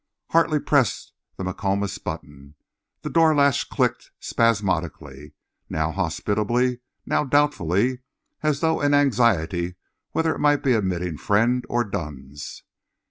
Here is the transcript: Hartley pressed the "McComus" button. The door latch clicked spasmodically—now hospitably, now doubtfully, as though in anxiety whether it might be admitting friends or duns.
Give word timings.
Hartley 0.31 0.59
pressed 0.59 1.13
the 1.37 1.43
"McComus" 1.43 2.03
button. 2.03 2.55
The 3.03 3.09
door 3.11 3.35
latch 3.35 3.69
clicked 3.69 4.09
spasmodically—now 4.19 5.91
hospitably, 5.91 6.79
now 7.05 7.23
doubtfully, 7.23 7.99
as 8.41 8.61
though 8.61 8.81
in 8.81 8.95
anxiety 8.95 9.75
whether 10.09 10.33
it 10.33 10.39
might 10.39 10.63
be 10.63 10.73
admitting 10.73 11.19
friends 11.19 11.65
or 11.69 11.83
duns. 11.83 12.63